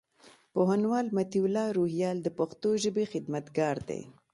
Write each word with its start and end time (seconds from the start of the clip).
پوهنوال 0.53 1.05
مطيع 1.17 1.43
الله 1.47 1.67
روهيال 1.77 2.17
د 2.23 2.27
پښتو 2.37 2.69
ژبي 2.83 3.05
خدمتګار 3.13 3.77
دئ. 3.89 4.01